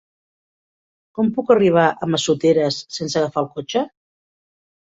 Com 1.19 1.29
puc 1.35 1.53
arribar 1.57 1.85
a 1.89 2.09
Massoteres 2.13 2.81
sense 2.99 3.21
agafar 3.23 3.47
el 3.47 3.51
cotxe? 3.59 3.85